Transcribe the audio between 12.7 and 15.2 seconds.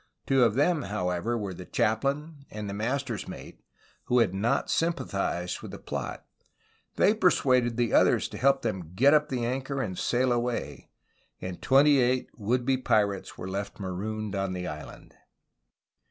pirates were left marooned on the island.